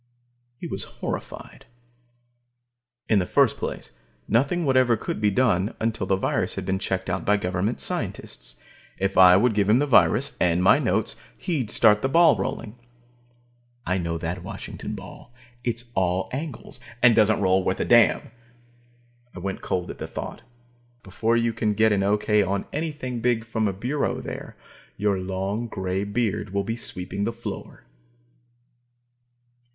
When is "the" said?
3.19-3.27, 6.07-6.15, 9.77-9.85, 12.01-12.09, 19.99-20.07, 27.23-27.31